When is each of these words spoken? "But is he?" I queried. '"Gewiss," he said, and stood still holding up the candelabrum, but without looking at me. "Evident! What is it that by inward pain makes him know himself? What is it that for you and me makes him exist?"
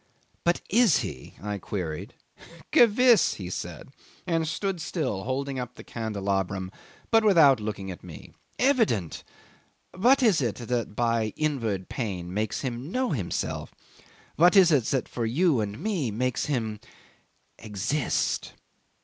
"But 0.43 0.61
is 0.67 1.01
he?" 1.01 1.35
I 1.43 1.59
queried. 1.59 2.15
'"Gewiss," 2.71 3.35
he 3.35 3.51
said, 3.51 3.89
and 4.25 4.47
stood 4.47 4.81
still 4.81 5.25
holding 5.25 5.59
up 5.59 5.75
the 5.75 5.83
candelabrum, 5.83 6.71
but 7.11 7.23
without 7.23 7.59
looking 7.59 7.91
at 7.91 8.03
me. 8.03 8.33
"Evident! 8.57 9.23
What 9.95 10.23
is 10.23 10.41
it 10.41 10.55
that 10.55 10.95
by 10.95 11.33
inward 11.37 11.87
pain 11.87 12.33
makes 12.33 12.61
him 12.61 12.91
know 12.91 13.11
himself? 13.11 13.75
What 14.37 14.55
is 14.55 14.71
it 14.71 14.85
that 14.85 15.07
for 15.07 15.27
you 15.27 15.59
and 15.61 15.77
me 15.77 16.09
makes 16.09 16.47
him 16.47 16.79
exist?" 17.59 18.53